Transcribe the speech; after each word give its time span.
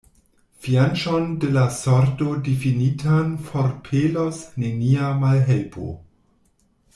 Fianĉon 0.67 1.27
de 1.43 1.49
la 1.57 1.65
sorto 1.75 2.29
difinitan 2.47 3.29
forpelos 3.51 4.41
nenia 4.65 5.13
malhelpo. 5.25 5.93